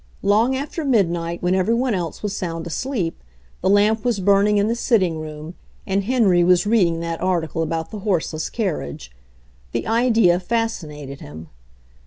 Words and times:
Long 0.23 0.55
after 0.55 0.83
midnight, 0.83 1.43
when 1.43 1.53
every 1.53 1.75
one 1.75 1.93
else 1.93 2.23
was 2.23 2.35
sound 2.35 2.65
asleep, 2.65 3.21
the 3.61 3.69
lamp 3.69 4.03
was 4.03 4.19
burning 4.19 4.57
in 4.57 4.67
the 4.67 4.73
sit 4.73 4.97
ting 4.97 5.19
room, 5.19 5.53
and 5.85 6.05
Henry 6.05 6.43
was 6.43 6.65
reading 6.65 7.01
that 7.01 7.21
article 7.21 7.61
about 7.61 7.91
the 7.91 7.99
horseless 7.99 8.49
carriage. 8.49 9.11
The 9.73 9.85
idea 9.85 10.39
fascinated 10.39 11.21
him. 11.21 11.49